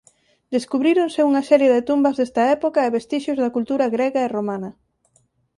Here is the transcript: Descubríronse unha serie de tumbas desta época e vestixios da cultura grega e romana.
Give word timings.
Descubríronse 0.55 1.25
unha 1.29 1.43
serie 1.49 1.69
de 1.75 1.85
tumbas 1.89 2.15
desta 2.17 2.43
época 2.57 2.79
e 2.83 2.93
vestixios 2.97 3.37
da 3.43 3.53
cultura 3.55 3.85
grega 3.95 4.21
e 4.23 4.31
romana. 4.35 4.69